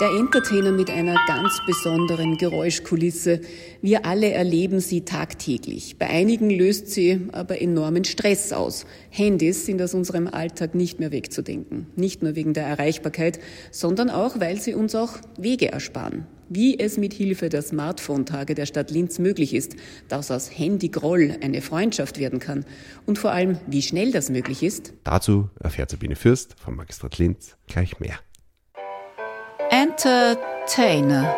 [0.00, 3.40] Der Entertainer mit einer ganz besonderen Geräuschkulisse.
[3.82, 5.96] Wir alle erleben sie tagtäglich.
[5.98, 8.86] Bei einigen löst sie aber enormen Stress aus.
[9.10, 11.88] Handys sind aus unserem Alltag nicht mehr wegzudenken.
[11.96, 13.40] Nicht nur wegen der Erreichbarkeit,
[13.72, 16.28] sondern auch, weil sie uns auch Wege ersparen.
[16.48, 19.74] Wie es mit Hilfe der Smartphone-Tage der Stadt Linz möglich ist,
[20.06, 22.64] dass aus Handy-Groll eine Freundschaft werden kann
[23.04, 24.92] und vor allem, wie schnell das möglich ist.
[25.02, 28.20] Dazu erfährt Sabine Fürst vom Magistrat Linz gleich mehr.
[29.98, 31.34] Entertainer.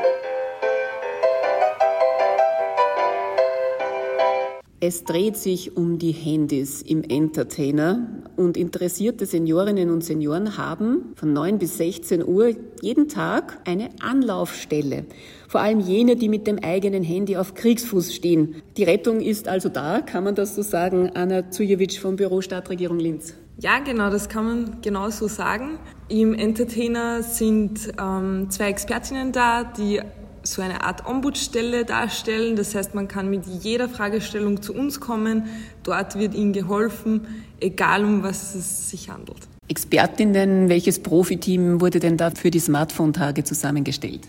[4.81, 11.33] Es dreht sich um die Handys im Entertainer und interessierte Seniorinnen und Senioren haben von
[11.33, 12.51] 9 bis 16 Uhr
[12.83, 15.07] jeden Tag eine Anlaufstelle.
[15.49, 18.57] Vor allem jene, die mit dem eigenen Handy auf Kriegsfuß stehen.
[18.77, 22.99] Die Rettung ist also da, kann man das so sagen, Anna Zujewitsch vom Büro Stadtregierung
[22.99, 23.37] Linz.
[23.63, 25.79] Ja, genau, das kann man genau so sagen.
[26.09, 30.01] Im Entertainer sind ähm, zwei Expertinnen da, die
[30.43, 32.57] so eine Art Ombudsstelle darstellen.
[32.57, 35.45] Das heißt, man kann mit jeder Fragestellung zu uns kommen.
[35.83, 37.27] Dort wird Ihnen geholfen,
[37.61, 39.47] egal um was es sich handelt.
[39.69, 44.23] Expertinnen, welches Profiteam wurde denn da für die Smartphone-Tage zusammengestellt?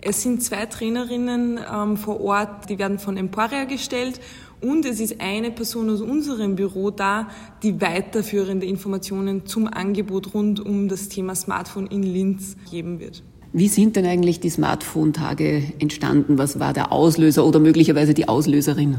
[0.00, 4.20] Es sind zwei Trainerinnen ähm, vor Ort, die werden von Emporia gestellt
[4.60, 7.28] und es ist eine Person aus unserem Büro da,
[7.62, 13.22] die weiterführende Informationen zum Angebot rund um das Thema Smartphone in Linz geben wird.
[13.52, 16.36] Wie sind denn eigentlich die Smartphone-Tage entstanden?
[16.36, 18.98] Was war der Auslöser oder möglicherweise die Auslöserin?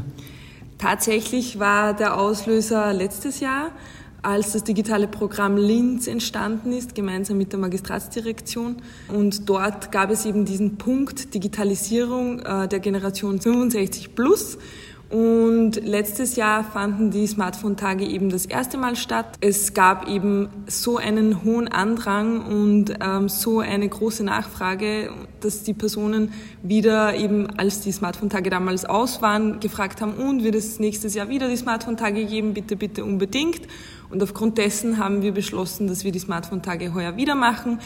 [0.78, 3.72] Tatsächlich war der Auslöser letztes Jahr,
[4.22, 8.76] als das digitale Programm Linz entstanden ist, gemeinsam mit der Magistratsdirektion.
[9.08, 14.58] Und dort gab es eben diesen Punkt Digitalisierung äh, der Generation 65 plus.
[15.10, 19.36] Und letztes Jahr fanden die Smartphone-Tage eben das erste Mal statt.
[19.40, 25.10] Es gab eben so einen hohen Andrang und ähm, so eine große Nachfrage,
[25.40, 26.32] dass die Personen
[26.62, 31.30] wieder eben, als die Smartphone-Tage damals aus waren, gefragt haben, und wird es nächstes Jahr
[31.30, 32.52] wieder die Smartphone-Tage geben?
[32.52, 33.62] Bitte, bitte unbedingt.
[34.10, 37.78] Und aufgrund dessen haben wir beschlossen, dass wir die Smartphone-Tage heuer wieder machen.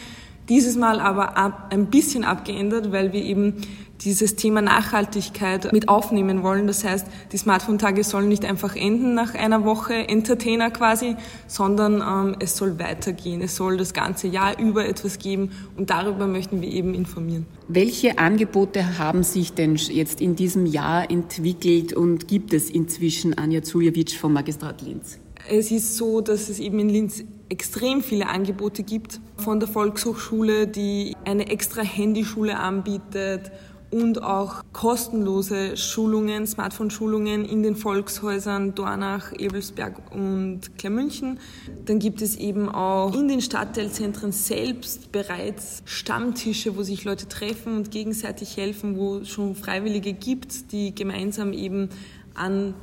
[0.49, 3.61] Dieses Mal aber ab, ein bisschen abgeändert, weil wir eben
[4.05, 6.67] dieses Thema Nachhaltigkeit mit aufnehmen wollen.
[6.67, 11.15] Das heißt, die Smartphone-Tage sollen nicht einfach enden nach einer Woche Entertainer quasi,
[11.47, 13.41] sondern ähm, es soll weitergehen.
[13.41, 17.45] Es soll das ganze Jahr über etwas geben und darüber möchten wir eben informieren.
[17.67, 23.63] Welche Angebote haben sich denn jetzt in diesem Jahr entwickelt und gibt es inzwischen Anja
[23.63, 25.19] Zuljewitsch vom Magistrat Linz?
[25.49, 29.19] Es ist so, dass es eben in Linz extrem viele Angebote gibt.
[29.37, 33.51] Von der Volkshochschule, die eine extra Handyschule anbietet
[33.93, 41.39] und auch kostenlose Schulungen, Smartphone-Schulungen in den Volkshäusern Dornach, Ebelsberg und Kleinmünchen.
[41.85, 47.77] Dann gibt es eben auch in den Stadtteilzentren selbst bereits Stammtische, wo sich Leute treffen
[47.77, 51.89] und gegenseitig helfen, wo es schon Freiwillige gibt, die gemeinsam eben
[52.33, 52.73] an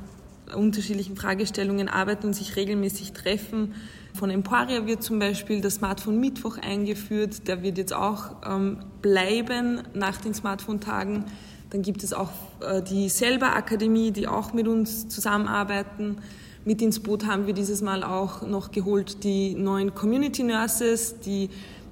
[0.55, 3.73] unterschiedlichen Fragestellungen arbeiten und sich regelmäßig treffen.
[4.13, 7.47] Von Emporia wird zum Beispiel der Smartphone Mittwoch eingeführt.
[7.47, 11.25] Der wird jetzt auch ähm, bleiben nach den Smartphone-Tagen.
[11.69, 16.17] Dann gibt es auch äh, die Selber Akademie, die auch mit uns zusammenarbeiten.
[16.65, 21.49] Mit ins Boot haben wir dieses Mal auch noch geholt die neuen Community Nurses, die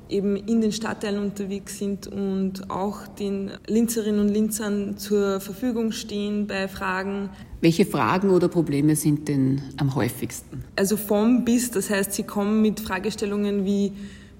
[0.09, 6.47] eben in den Stadtteilen unterwegs sind und auch den Linzerinnen und Linzern zur Verfügung stehen
[6.47, 7.30] bei Fragen.
[7.62, 10.64] Welche Fragen oder Probleme sind denn am häufigsten?
[10.75, 13.92] Also vom bis, das heißt, sie kommen mit Fragestellungen wie,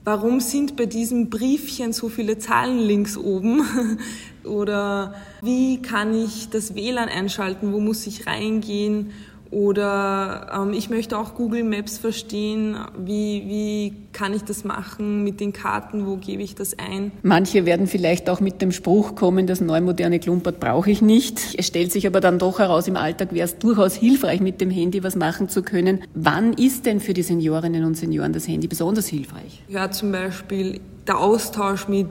[0.03, 3.62] warum sind bei diesem Briefchen so viele Zahlen links oben?
[4.44, 7.74] oder wie kann ich das WLAN einschalten?
[7.74, 9.12] Wo muss ich reingehen?
[9.52, 12.78] Oder ähm, ich möchte auch Google Maps verstehen.
[12.98, 16.06] Wie, wie kann ich das machen mit den Karten?
[16.06, 17.12] Wo gebe ich das ein?
[17.24, 21.56] Manche werden vielleicht auch mit dem Spruch kommen, das neumoderne Klumpert brauche ich nicht.
[21.58, 24.70] Es stellt sich aber dann doch heraus, im Alltag wäre es durchaus hilfreich, mit dem
[24.70, 26.03] Handy was machen zu können.
[26.14, 29.64] Wann ist denn für die Seniorinnen und Senioren das Handy besonders hilfreich?
[29.68, 32.08] Ja, zum Beispiel der Austausch mit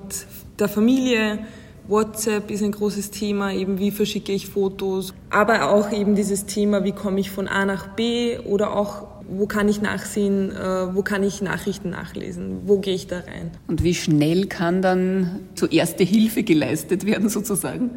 [0.59, 1.39] der Familie,
[1.89, 6.85] WhatsApp ist ein großes Thema, eben wie verschicke ich Fotos, aber auch eben dieses Thema,
[6.85, 11.03] wie komme ich von A nach B oder auch wo kann ich nachsehen, äh, wo
[11.03, 13.51] kann ich Nachrichten nachlesen, wo gehe ich da rein.
[13.67, 17.91] Und wie schnell kann dann so erste Hilfe geleistet werden sozusagen?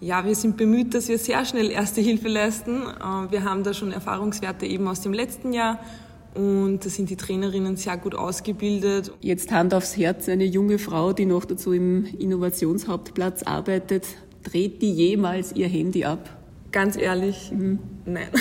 [0.00, 2.82] Ja, wir sind bemüht, dass wir sehr schnell erste Hilfe leisten.
[2.82, 5.78] Äh, wir haben da schon Erfahrungswerte eben aus dem letzten Jahr
[6.34, 9.12] und da sind die Trainerinnen sehr gut ausgebildet.
[9.20, 14.06] Jetzt Hand aufs Herz, eine junge Frau, die noch dazu im Innovationshauptplatz arbeitet,
[14.42, 16.38] dreht die jemals ihr Handy ab?
[16.72, 17.78] Ganz ehrlich, mhm.
[18.06, 18.28] nein.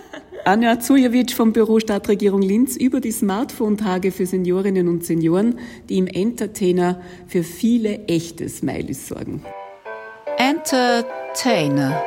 [0.44, 5.58] Anja Zujewitsch vom Büro Stadtregierung Linz über die Smartphone-Tage für Seniorinnen und Senioren,
[5.88, 9.44] die im Entertainer für viele echte Smileys sorgen.
[10.38, 12.02] Entertainer